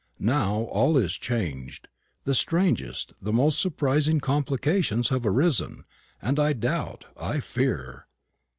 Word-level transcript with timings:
Now 0.17 0.61
all 0.71 0.97
is 0.97 1.13
changed. 1.13 1.87
The 2.23 2.33
strangest, 2.33 3.13
the 3.21 3.31
most 3.31 3.59
surprising 3.59 4.19
complications 4.19 5.09
have 5.09 5.27
arisen; 5.27 5.83
and 6.19 6.39
I 6.39 6.53
doubt, 6.53 7.05
I 7.15 7.39
fear. 7.39 8.07